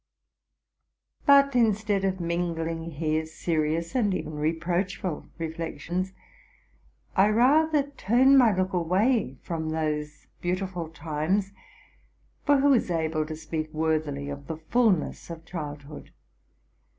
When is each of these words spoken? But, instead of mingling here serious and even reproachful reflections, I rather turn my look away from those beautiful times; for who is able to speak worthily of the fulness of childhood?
But, 1.27 1.55
instead 1.55 2.03
of 2.05 2.19
mingling 2.19 2.89
here 2.89 3.27
serious 3.27 3.93
and 3.93 4.15
even 4.15 4.33
reproachful 4.33 5.27
reflections, 5.37 6.11
I 7.15 7.27
rather 7.29 7.91
turn 7.91 8.35
my 8.35 8.51
look 8.51 8.73
away 8.73 9.37
from 9.43 9.69
those 9.69 10.25
beautiful 10.41 10.89
times; 10.89 11.51
for 12.47 12.57
who 12.61 12.73
is 12.73 12.89
able 12.89 13.27
to 13.27 13.35
speak 13.35 13.71
worthily 13.71 14.27
of 14.31 14.47
the 14.47 14.57
fulness 14.57 15.29
of 15.29 15.45
childhood? 15.45 16.09